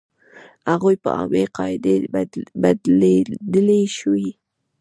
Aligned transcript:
هغوی 0.71 0.95
په 1.03 1.09
عامې 1.17 1.43
قاعدې 1.57 1.95
بدلېدلی 2.61 3.83
شوې. 3.97 4.29